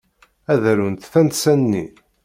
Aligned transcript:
Ad 0.53 0.63
arunt 0.71 1.09
tansa-nni. 1.13 1.85